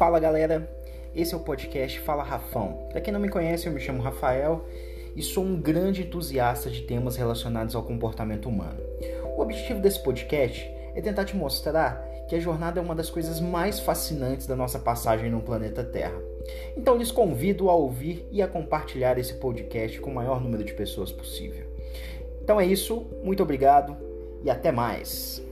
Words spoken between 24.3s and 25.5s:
e até mais.